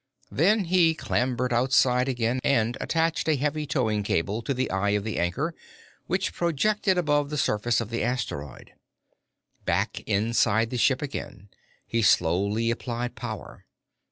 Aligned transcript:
Then 0.31 0.63
he 0.63 0.95
clambered 0.95 1.53
outside 1.53 2.09
again 2.09 2.39
and 2.43 2.75
attached 2.81 3.27
a 3.29 3.35
heavy 3.35 3.67
towing 3.67 4.01
cable 4.01 4.41
to 4.41 4.51
the 4.51 4.71
eye 4.71 4.97
of 4.97 5.03
the 5.03 5.19
anchor, 5.19 5.53
which 6.07 6.33
projected 6.33 6.97
above 6.97 7.29
the 7.29 7.37
surface 7.37 7.79
of 7.79 7.91
the 7.91 8.03
asteroid. 8.03 8.73
Back 9.63 9.99
inside 10.07 10.71
the 10.71 10.77
ship 10.77 11.03
again, 11.03 11.49
he 11.85 12.01
slowly 12.01 12.71
applied 12.71 13.13
power. 13.13 13.67